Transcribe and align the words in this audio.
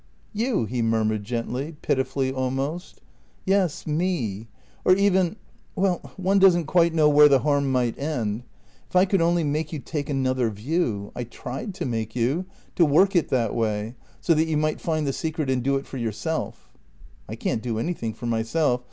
"You?" 0.33 0.65
he 0.65 0.81
murmured 0.81 1.23
gently, 1.23 1.75
pitifully 1.83 2.33
almost. 2.33 3.01
"Yes, 3.45 3.85
me. 3.85 4.47
Or 4.83 4.95
even 4.95 5.35
well, 5.75 5.99
one 6.17 6.39
doesn't 6.39 6.65
quite 6.65 6.91
know 6.95 7.07
where 7.07 7.29
the 7.29 7.41
harm 7.41 7.71
might 7.71 7.99
end. 7.99 8.41
If 8.89 8.95
I 8.95 9.05
could 9.05 9.21
only 9.21 9.43
make 9.43 9.71
you 9.71 9.77
take 9.77 10.09
another 10.09 10.49
view. 10.49 11.11
I 11.15 11.23
tried 11.23 11.75
to 11.75 11.85
make 11.85 12.15
you 12.15 12.45
to 12.77 12.83
work 12.83 13.15
it 13.15 13.29
that 13.29 13.53
way 13.53 13.93
so 14.19 14.33
that 14.33 14.47
you 14.47 14.57
might 14.57 14.81
find 14.81 15.05
the 15.05 15.13
secret 15.13 15.51
and 15.51 15.61
do 15.61 15.75
it 15.75 15.85
for 15.85 15.97
yourself." 15.97 16.73
"I 17.29 17.35
can't 17.35 17.61
do 17.61 17.77
anything 17.77 18.15
for 18.15 18.25
myself. 18.25 18.79